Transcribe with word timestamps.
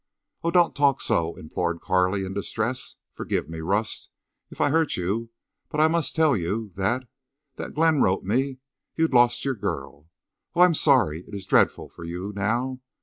"Oh, 0.43 0.49
don't 0.49 0.75
talk 0.75 0.99
so!" 0.99 1.35
implored 1.35 1.79
Carley 1.79 2.25
in 2.25 2.33
distress. 2.33 2.95
"Forgive 3.13 3.47
me, 3.47 3.59
Rust, 3.59 4.09
if 4.49 4.59
I 4.59 4.71
hurt 4.71 4.97
you. 4.97 5.29
But 5.69 5.79
I 5.79 5.87
must 5.87 6.15
tell 6.15 6.35
you—that—that 6.35 7.73
Glenn 7.75 8.01
wrote 8.01 8.23
me—you'd 8.23 9.13
lost 9.13 9.45
your 9.45 9.53
girl. 9.53 10.07
Oh, 10.55 10.61
I'm 10.61 10.73
sorry! 10.73 11.23
It 11.27 11.35
is 11.35 11.45
dreadful 11.45 11.87
for 11.87 12.03
you 12.03 12.33
now. 12.35 12.81